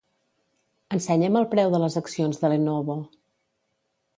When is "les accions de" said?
1.83-2.51